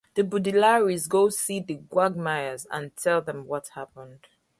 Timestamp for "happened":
3.75-4.25